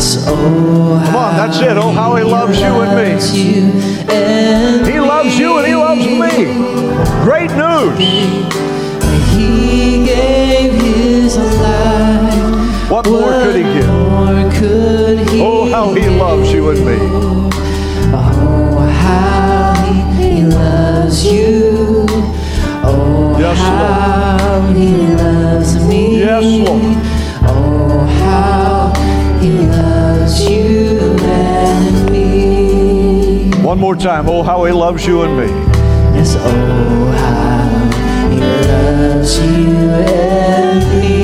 [0.00, 1.76] So Come on, that's it.
[1.76, 3.40] Oh, how he loves you and me.
[3.40, 3.70] you
[4.12, 6.44] and He loves you and he loves me.
[7.22, 7.98] Great news.
[9.30, 12.25] He gave his life.
[12.88, 13.84] What more could he give?
[14.60, 16.96] Could he Oh, how he loves you and me.
[18.14, 19.74] Oh, how
[20.18, 22.06] he, loves you.
[22.84, 23.80] Oh, Yes, Lord.
[23.80, 26.20] how he loves me.
[26.20, 26.96] Yes, Lord.
[27.48, 28.92] Oh, how
[29.40, 33.50] he loves you and me.
[33.62, 34.28] One more time.
[34.28, 35.48] Oh, how he loves you and me.
[36.16, 41.15] Yes, oh, how he loves you and me.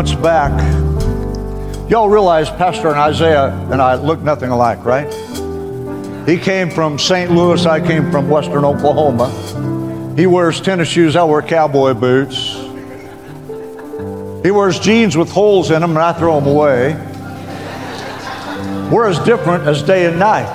[0.00, 0.50] Months back,
[1.90, 5.06] y'all realize Pastor and Isaiah and I look nothing alike, right?
[6.26, 7.30] He came from St.
[7.30, 9.28] Louis, I came from Western Oklahoma.
[10.16, 12.54] He wears tennis shoes, I wear cowboy boots.
[14.42, 16.94] He wears jeans with holes in them, and I throw them away.
[18.90, 20.48] We're as different as day and night,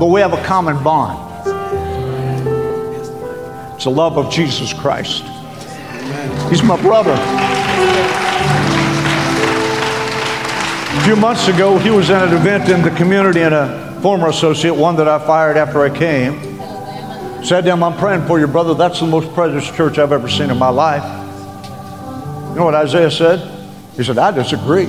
[0.00, 1.46] but we have a common bond.
[3.76, 5.22] It's the love of Jesus Christ.
[6.50, 7.14] He's my brother.
[11.08, 14.74] Few months ago, he was at an event in the community, and a former associate,
[14.74, 16.38] one that I fired after I came,
[17.42, 18.74] said to him, I'm praying for your brother.
[18.74, 21.02] That's the most prejudiced church I've ever seen in my life.
[22.50, 23.40] You know what Isaiah said?
[23.96, 24.84] He said, I disagree.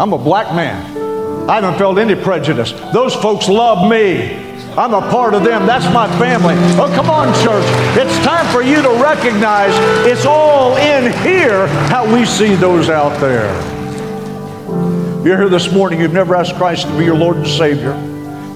[0.00, 1.48] I'm a black man.
[1.48, 2.72] I haven't felt any prejudice.
[2.92, 4.34] Those folks love me.
[4.76, 5.66] I'm a part of them.
[5.66, 6.56] That's my family.
[6.80, 7.64] Oh, come on, church.
[7.96, 9.70] It's time for you to recognize
[10.04, 13.77] it's all in here how we see those out there.
[15.28, 17.92] You're here this morning, you've never asked Christ to be your Lord and Savior.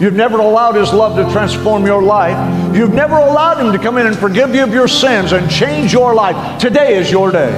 [0.00, 2.74] You've never allowed His love to transform your life.
[2.74, 5.92] You've never allowed Him to come in and forgive you of your sins and change
[5.92, 6.58] your life.
[6.58, 7.52] Today is your day.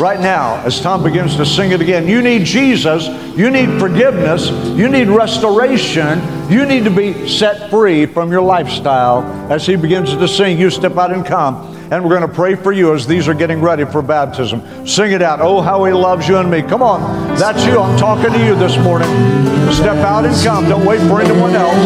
[0.00, 4.48] Right now, as Tom begins to sing it again, you need Jesus, you need forgiveness,
[4.78, 9.20] you need restoration, you need to be set free from your lifestyle.
[9.52, 11.73] As he begins to sing, you step out and come.
[11.94, 14.84] And we're going to pray for you as these are getting ready for baptism.
[14.84, 15.40] Sing it out.
[15.40, 16.60] Oh, how he loves you and me.
[16.60, 17.36] Come on.
[17.36, 17.78] That's you.
[17.78, 19.06] I'm talking to you this morning.
[19.72, 20.68] Step out and come.
[20.68, 21.76] Don't wait for anyone else.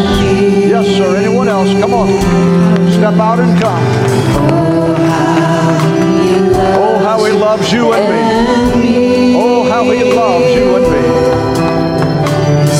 [0.65, 1.15] Yes, sir.
[1.15, 1.69] Anyone else?
[1.79, 2.07] Come on.
[2.89, 3.83] Step out and come.
[6.73, 9.35] Oh, how he loves you and me.
[9.35, 11.03] Oh, how he loves you and me.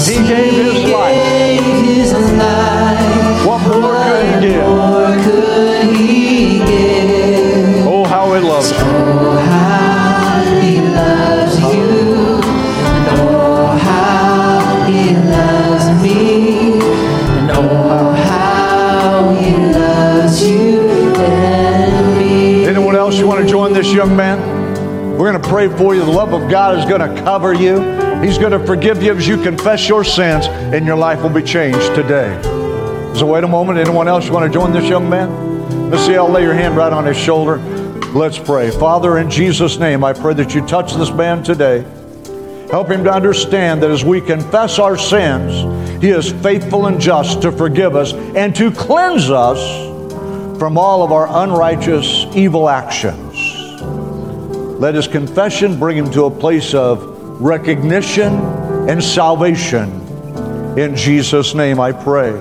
[0.04, 1.14] He gave his life.
[1.14, 3.46] Gave his life.
[3.46, 4.89] What more could he give?
[24.00, 25.18] Young man?
[25.18, 26.06] We're going to pray for you.
[26.06, 27.82] The love of God is going to cover you.
[28.22, 31.44] He's going to forgive you as you confess your sins, and your life will be
[31.44, 32.42] changed today.
[33.14, 33.78] So wait a moment.
[33.78, 35.92] Anyone else want to join this young man?
[35.92, 36.16] Let's see.
[36.16, 37.58] I'll lay your hand right on his shoulder.
[38.14, 38.72] Let's pray.
[38.72, 41.82] Father, in Jesus' name, I pray that you touch this man today.
[42.72, 47.42] Help him to understand that as we confess our sins, he is faithful and just
[47.42, 49.60] to forgive us and to cleanse us
[50.58, 53.29] from all of our unrighteous, evil actions.
[54.80, 57.04] Let his confession bring him to a place of
[57.42, 58.34] recognition
[58.90, 59.90] and salvation.
[60.80, 62.32] In Jesus' name I pray.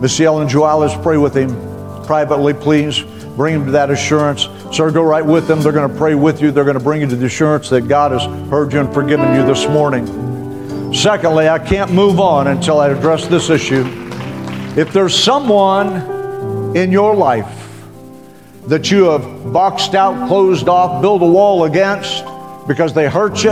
[0.00, 1.56] Miss Ellen Joel, let's pray with him
[2.04, 3.00] privately, please.
[3.36, 4.48] Bring him to that assurance.
[4.70, 5.62] Sir, go right with them.
[5.62, 6.50] They're going to pray with you.
[6.50, 9.34] They're going to bring you to the assurance that God has heard you and forgiven
[9.34, 10.92] you this morning.
[10.92, 13.84] Secondly, I can't move on until I address this issue.
[14.76, 17.59] If there's someone in your life
[18.70, 22.24] that you have boxed out, closed off, built a wall against
[22.68, 23.50] because they hurt you,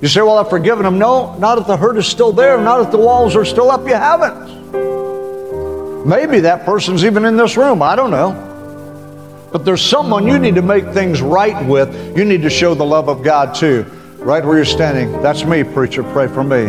[0.00, 0.98] you say, Well, I've forgiven them.
[0.98, 3.86] No, not if the hurt is still there, not if the walls are still up.
[3.86, 4.48] You haven't.
[6.06, 7.82] Maybe that person's even in this room.
[7.82, 8.32] I don't know.
[9.52, 12.16] but there's someone you need to make things right with.
[12.16, 13.84] You need to show the love of God too.
[14.20, 15.20] Right where you're standing.
[15.20, 16.02] That's me, preacher.
[16.02, 16.64] Pray for me.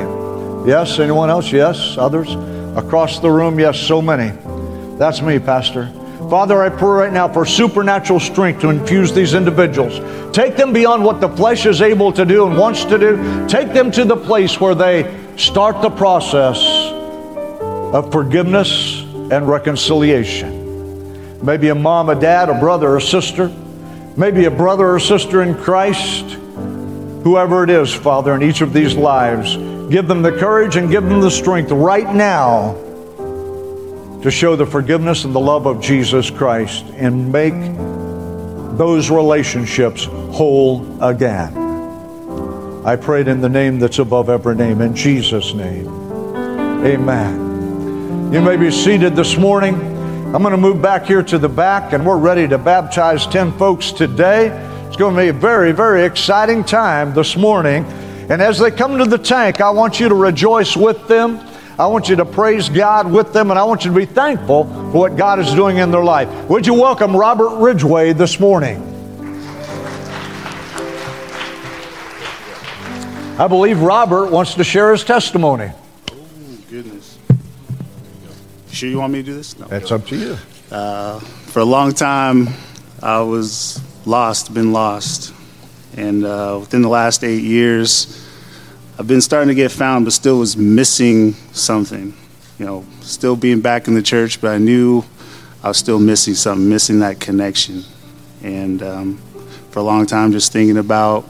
[0.69, 0.99] Yes?
[0.99, 1.53] Anyone else?
[1.53, 1.97] Yes?
[1.97, 2.35] Others?
[2.77, 3.59] Across the room?
[3.59, 4.37] Yes, so many.
[4.97, 5.89] That's me, Pastor.
[6.31, 9.99] Father, I pray right now for supernatural strength to infuse these individuals.
[10.33, 13.45] Take them beyond what the flesh is able to do and wants to do.
[13.49, 16.57] Take them to the place where they start the process
[17.93, 21.43] of forgiveness and reconciliation.
[21.45, 23.51] Maybe a mom, a dad, a brother, a sister,
[24.15, 26.23] maybe a brother or sister in Christ,
[27.25, 29.57] whoever it is, Father, in each of these lives.
[29.91, 32.77] Give them the courage and give them the strength right now
[34.21, 37.55] to show the forgiveness and the love of Jesus Christ and make
[38.77, 41.57] those relationships whole again.
[42.85, 45.87] I prayed in the name that's above every name, in Jesus' name.
[46.85, 48.31] Amen.
[48.31, 49.75] You may be seated this morning.
[50.33, 53.51] I'm going to move back here to the back, and we're ready to baptize 10
[53.57, 54.47] folks today.
[54.87, 57.85] It's going to be a very, very exciting time this morning.
[58.29, 61.39] And as they come to the tank, I want you to rejoice with them.
[61.79, 64.65] I want you to praise God with them, and I want you to be thankful
[64.65, 66.29] for what God is doing in their life.
[66.49, 68.87] Would you welcome Robert Ridgway this morning?
[73.39, 75.71] I believe Robert wants to share his testimony.
[76.11, 76.15] Oh,
[76.69, 77.17] goodness.
[77.29, 79.57] You sure you want me to do this?
[79.57, 79.65] No.
[79.65, 80.37] That's up to you.
[80.69, 82.49] Uh, for a long time,
[83.01, 85.33] I was lost, been lost.
[85.97, 88.20] And uh, within the last eight years,
[88.99, 92.13] I've been starting to get found, but still was missing something.
[92.59, 95.03] You know, still being back in the church, but I knew
[95.63, 97.83] I was still missing something, missing that connection.
[98.43, 99.17] And um,
[99.71, 101.25] for a long time, just thinking about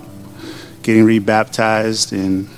[0.84, 2.49] getting rebaptized, and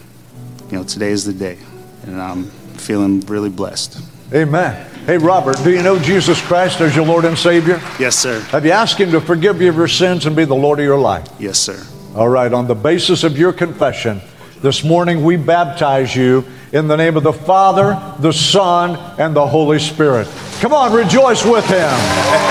[0.72, 1.58] you know, today is the day,
[2.04, 4.02] and I'm feeling really blessed.
[4.34, 4.90] Amen.
[5.06, 7.82] Hey, Robert, do you know Jesus Christ as your Lord and Savior?
[8.00, 8.40] Yes, sir.
[8.52, 10.86] Have you asked Him to forgive you of your sins and be the Lord of
[10.86, 11.28] your life?
[11.40, 11.86] Yes, sir.
[12.16, 14.22] All right, on the basis of your confession,
[14.64, 19.46] this morning we baptize you in the name of the Father, the Son, and the
[19.46, 20.26] Holy Spirit.
[20.62, 21.90] Come on, rejoice with Him.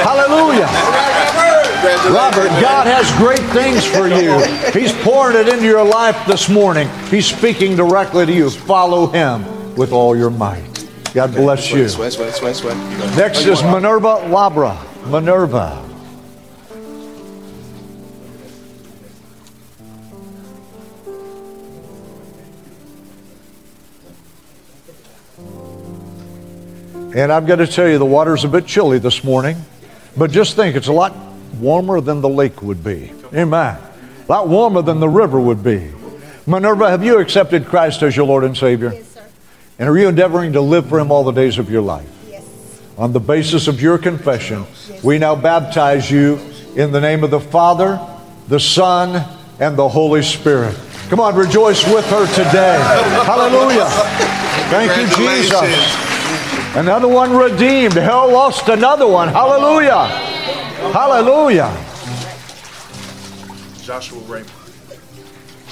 [0.04, 0.68] Hallelujah.
[2.14, 4.38] Robert, God has great things for you.
[4.78, 6.86] He's pouring it into your life this morning.
[7.08, 8.50] He's speaking directly to you.
[8.50, 10.68] Follow Him with all your might.
[11.14, 11.84] God bless you.
[13.16, 14.76] Next is Minerva Labra.
[15.10, 15.91] Minerva.
[27.14, 29.56] And I've got to tell you, the water's a bit chilly this morning,
[30.16, 31.14] but just think it's a lot
[31.58, 33.12] warmer than the lake would be.
[33.34, 33.76] Amen.
[33.76, 35.92] A lot warmer than the river would be.
[36.46, 38.92] Minerva, have you accepted Christ as your Lord and Savior?
[38.94, 39.24] Yes, sir.
[39.78, 42.08] And are you endeavoring to live for Him all the days of your life?
[42.28, 42.80] Yes.
[42.96, 44.64] On the basis of your confession,
[45.02, 46.40] we now baptize you
[46.76, 48.00] in the name of the Father,
[48.48, 49.22] the Son,
[49.60, 50.74] and the Holy Spirit.
[51.10, 52.80] Come on, rejoice with her today.
[53.26, 53.88] Hallelujah.
[54.70, 56.12] Thank you, Jesus.
[56.74, 57.92] Another one redeemed.
[57.92, 59.28] Hell lost another one.
[59.28, 60.06] Hallelujah.
[60.92, 61.70] Hallelujah.
[63.82, 64.50] Joshua Raymond.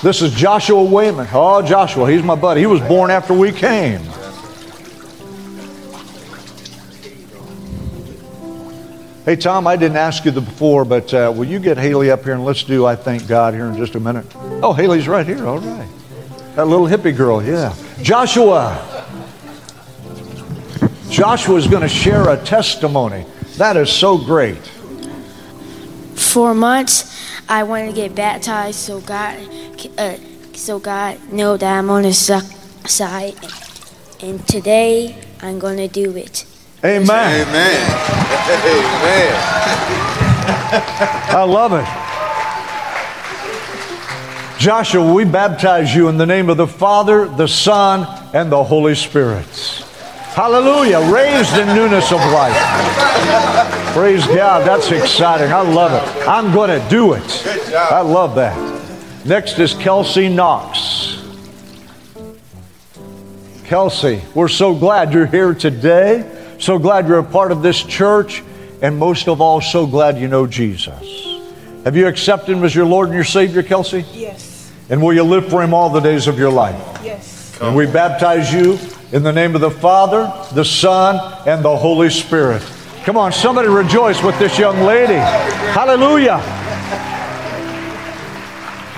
[0.03, 1.27] This is Joshua Wayman.
[1.33, 2.61] Oh, Joshua, he's my buddy.
[2.61, 4.01] He was born after we came.
[9.25, 12.25] Hey, Tom, I didn't ask you the before, but uh, will you get Haley up
[12.25, 14.27] here and let's do I Thank God here in just a minute?
[14.63, 15.47] Oh, Haley's right here.
[15.47, 15.89] All right.
[16.57, 17.75] That little hippie girl, yeah.
[18.03, 19.00] Joshua.
[21.11, 23.27] Joshua's going to share a testimony.
[23.57, 24.65] That is so great.
[26.15, 29.37] For months, I wanted to get baptized, so God,
[29.99, 30.15] uh,
[30.55, 33.35] so God know that I'm on His side,
[34.23, 36.47] and today I'm going to do it.
[36.85, 37.49] Amen.
[37.49, 37.91] Amen.
[38.51, 39.35] Amen.
[41.33, 41.85] I love it.
[44.61, 48.95] Joshua, we baptize you in the name of the Father, the Son, and the Holy
[48.95, 49.85] Spirit.
[50.35, 51.01] Hallelujah.
[51.13, 52.57] Raised in newness of life.
[53.93, 54.65] Praise God.
[54.65, 55.53] That's exciting.
[55.53, 56.29] I love it.
[56.29, 57.47] I'm going to do it.
[57.75, 59.27] I love that.
[59.27, 61.21] Next is Kelsey Knox.
[63.65, 66.25] Kelsey, we're so glad you're here today.
[66.61, 68.45] So glad you're a part of this church.
[68.83, 71.41] And most of all, so glad you know Jesus.
[71.85, 74.05] Have you accepted him as your Lord and your Savior, Kelsey?
[74.13, 74.73] Yes.
[74.91, 76.81] And will you live for him all the days of your life?
[77.03, 77.59] Yes.
[77.61, 78.79] And we baptize you
[79.13, 82.63] in the name of the Father, the Son, and the Holy Spirit.
[83.05, 85.15] Come on, somebody rejoice with this young lady.
[85.15, 86.37] Hallelujah.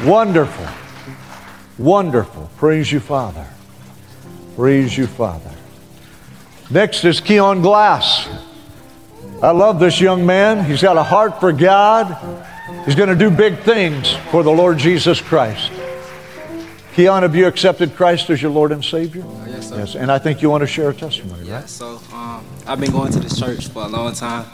[0.05, 0.67] Wonderful.
[1.79, 2.51] Wonderful.
[2.57, 3.47] Praise you, Father.
[4.57, 5.51] Praise you, Father.
[6.71, 8.29] Next is Keon Glass.
[9.43, 10.65] I love this young man.
[10.65, 12.17] He's got a heart for God.
[12.85, 15.73] He's going to do big things for the Lord Jesus Christ.
[16.95, 19.25] Keon, have you accepted Christ as your Lord and Savior?
[19.47, 19.79] Yes, sir.
[19.79, 21.69] Yes, and I think you want to share a testimony, Yeah, right?
[21.69, 24.45] so um, I've been going to this church for a long time,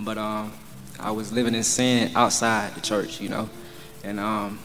[0.00, 0.52] but um,
[1.00, 3.48] I was living in sin outside the church, you know,
[4.04, 4.58] and um,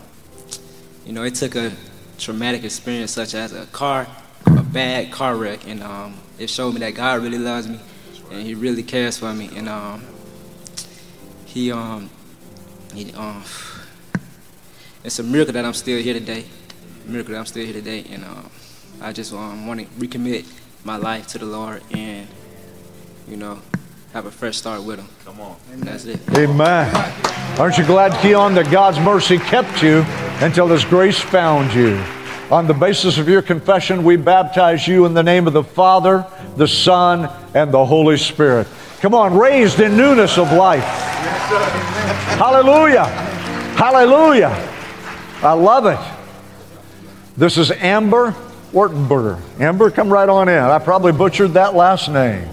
[1.05, 1.71] you know it took a
[2.17, 4.07] traumatic experience such as a car,
[4.47, 7.79] a bad car wreck, and um, it showed me that God really loves me,
[8.29, 10.03] and He really cares for me, and um,
[11.45, 12.09] He um,
[12.93, 13.41] he um,
[15.05, 16.43] it's a miracle that I'm still here today,
[17.05, 18.49] miracle that I'm still here today, and um,
[19.01, 20.45] I just um, want to recommit
[20.83, 22.27] my life to the Lord and,
[23.27, 23.59] you know,
[24.13, 25.07] have a fresh start with Him.
[25.25, 25.57] Come on.
[25.71, 26.19] And that's it.
[26.37, 26.93] Amen.
[27.59, 30.03] Aren't you glad, Keon, that God's mercy kept you
[30.43, 31.95] until His grace found you?
[32.51, 36.25] On the basis of your confession, we baptize you in the name of the Father,
[36.57, 38.67] the Son, and the Holy Spirit.
[38.99, 40.83] Come on, raised in newness of life.
[42.37, 43.05] Hallelujah.
[43.75, 44.49] Hallelujah.
[45.41, 46.10] I love it.
[47.37, 48.35] This is Amber
[48.73, 49.39] Ortenberger.
[49.59, 50.57] Amber, come right on in.
[50.57, 52.47] I probably butchered that last name.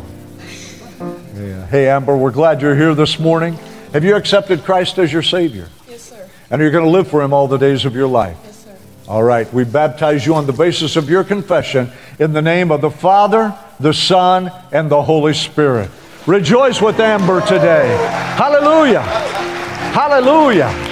[1.34, 1.66] Yeah.
[1.66, 3.54] Hey, Amber, we're glad you're here this morning.
[3.92, 5.68] Have you accepted Christ as your Savior?
[5.88, 6.28] Yes, sir.
[6.50, 8.36] And you're going to live for Him all the days of your life?
[8.44, 8.76] Yes, sir.
[9.08, 9.52] All right.
[9.52, 13.56] We baptize you on the basis of your confession in the name of the Father,
[13.80, 15.90] the Son, and the Holy Spirit.
[16.26, 17.96] Rejoice with Amber today.
[18.36, 19.02] Hallelujah.
[19.02, 20.87] Hallelujah.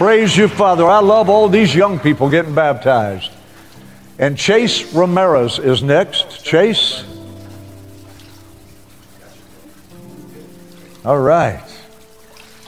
[0.00, 0.86] Praise you, Father.
[0.86, 3.30] I love all these young people getting baptized.
[4.18, 6.42] And Chase Ramirez is next.
[6.42, 7.04] Chase.
[11.04, 11.62] All right.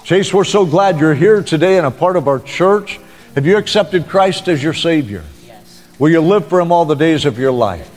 [0.05, 3.01] Chase, we're so glad you're here today and a part of our church.
[3.35, 5.25] Have you accepted Christ as your Savior?
[5.47, 5.89] Yes.
[5.99, 7.89] Will you live for Him all the days of your life?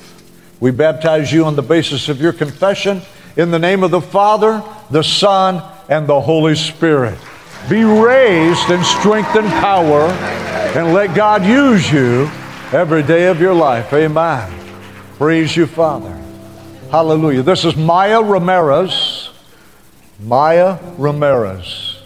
[0.62, 3.02] We baptize you on the basis of your confession
[3.36, 7.20] in the name of the Father, the Son, and the Holy Spirit.
[7.70, 10.04] Be raised in strength and power
[10.78, 12.30] and let God use you
[12.72, 13.92] every day of your life.
[13.92, 14.54] Amen.
[15.18, 16.16] Praise you, Father.
[16.92, 17.42] Hallelujah.
[17.42, 19.32] This is Maya Ramirez.
[20.20, 21.98] Maya Ramirez.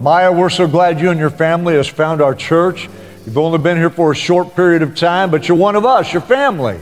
[0.00, 2.88] Maya, we're so glad you and your family has found our church.
[3.24, 6.12] You've only been here for a short period of time, but you're one of us,
[6.12, 6.78] your family.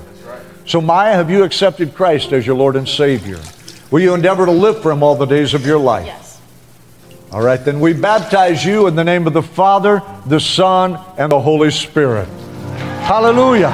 [0.67, 3.39] So, Maya, have you accepted Christ as your Lord and Savior?
[3.93, 6.07] Will you endeavor to live for Him all the days of your life?
[6.07, 6.32] Yes.
[7.33, 11.33] All right, then we baptize you in the name of the Father, the Son, and
[11.33, 12.29] the Holy Spirit.
[13.07, 13.73] Hallelujah.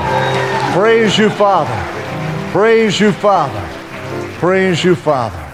[0.73, 2.53] Praise you, Father.
[2.53, 3.61] Praise you, Father.
[4.39, 5.45] Praise you, Father.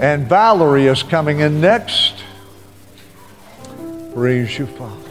[0.00, 2.24] And Valerie is coming in next.
[4.14, 5.10] Praise you, Father.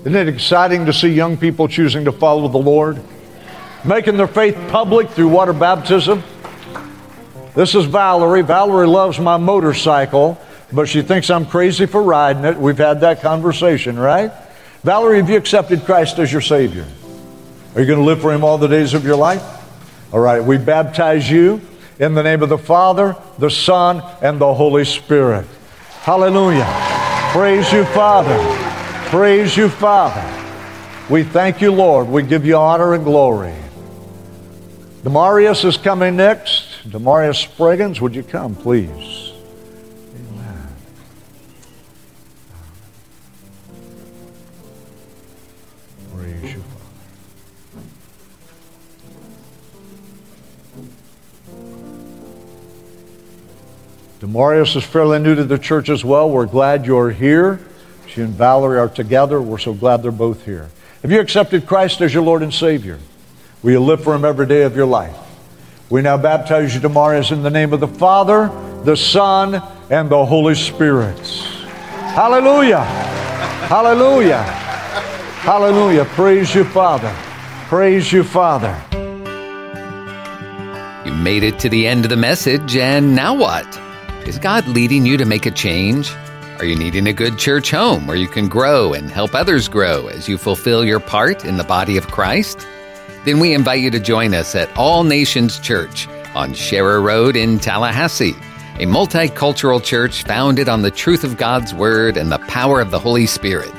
[0.00, 3.02] Isn't it exciting to see young people choosing to follow the Lord?
[3.84, 6.22] Making their faith public through water baptism.
[7.54, 8.42] This is Valerie.
[8.42, 10.40] Valerie loves my motorcycle,
[10.72, 12.56] but she thinks I'm crazy for riding it.
[12.56, 14.32] We've had that conversation, right?
[14.82, 16.86] Valerie, have you accepted Christ as your Savior?
[17.74, 19.42] Are you going to live for Him all the days of your life?
[20.12, 21.60] All right, we baptize you
[22.00, 25.46] in the name of the Father, the Son, and the Holy Spirit.
[26.02, 26.66] Hallelujah.
[27.32, 28.36] Praise you, Father.
[29.10, 30.22] Praise you, Father.
[31.08, 32.08] We thank you, Lord.
[32.08, 33.54] We give you honor and glory.
[35.04, 36.73] Demarius is coming next.
[36.88, 39.32] Demarius Spriggins, would you come, please?
[40.14, 40.68] Amen.
[46.14, 46.90] Praise you, Father.
[54.20, 56.28] Demarius is fairly new to the church as well.
[56.28, 57.60] We're glad you're here.
[58.06, 59.40] She and Valerie are together.
[59.40, 60.70] We're so glad they're both here.
[61.00, 62.98] Have you accepted Christ as your Lord and Savior?
[63.62, 65.23] Will you live for Him every day of your life?
[65.94, 68.50] We now baptize you, Demarius, in the name of the Father,
[68.82, 71.16] the Son, and the Holy Spirit.
[72.16, 72.82] Hallelujah!
[72.82, 74.42] Hallelujah!
[74.42, 76.04] Hallelujah!
[76.06, 77.14] Praise you, Father.
[77.68, 78.76] Praise you, Father.
[81.06, 83.80] You made it to the end of the message, and now what?
[84.26, 86.10] Is God leading you to make a change?
[86.58, 90.08] Are you needing a good church home where you can grow and help others grow
[90.08, 92.66] as you fulfill your part in the body of Christ?
[93.24, 97.58] Then we invite you to join us at All Nations Church on Sharer Road in
[97.58, 98.34] Tallahassee,
[98.76, 102.98] a multicultural church founded on the truth of God's Word and the power of the
[102.98, 103.72] Holy Spirit.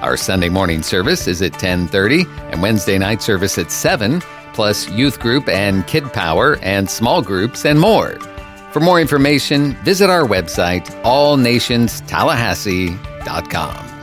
[0.00, 4.22] Our Sunday morning service is at 10:30 and Wednesday night service at 7,
[4.52, 8.18] plus youth group and kid power and small groups and more.
[8.72, 13.95] For more information, visit our website allnationstallahassee.com.